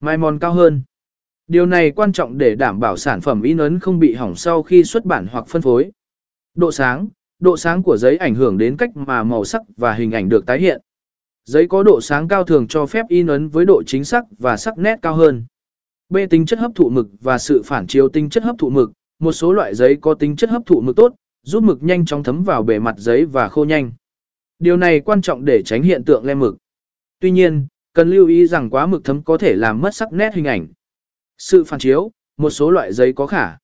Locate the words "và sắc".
14.38-14.78